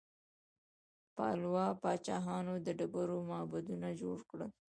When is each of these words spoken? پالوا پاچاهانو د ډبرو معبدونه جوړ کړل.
پالوا 1.15 1.65
پاچاهانو 1.81 2.53
د 2.65 2.67
ډبرو 2.79 3.17
معبدونه 3.29 3.87
جوړ 4.01 4.17
کړل. 4.29 4.51